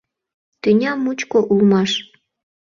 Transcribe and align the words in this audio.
Тӱня 0.61 0.91
мучко 1.03 1.39
улмаш! 1.51 1.91